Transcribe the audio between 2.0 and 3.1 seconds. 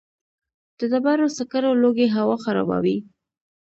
هوا خرابوي؟